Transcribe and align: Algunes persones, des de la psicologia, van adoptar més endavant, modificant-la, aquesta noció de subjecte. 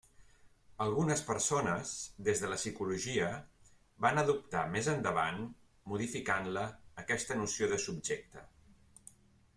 Algunes 0.85 1.19
persones, 1.27 1.91
des 2.27 2.41
de 2.43 2.49
la 2.53 2.57
psicologia, 2.61 3.29
van 4.07 4.21
adoptar 4.23 4.65
més 4.77 4.89
endavant, 4.95 5.45
modificant-la, 5.93 6.67
aquesta 7.05 7.41
noció 7.43 7.71
de 7.75 7.83
subjecte. 7.89 8.47